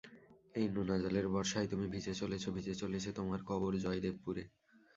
[0.55, 4.43] এই নোনাজলের বর্ষায় তুমি ভিজে চলেছ ভিজে চলেছে তোমার কবর, জয়দেবপুরে।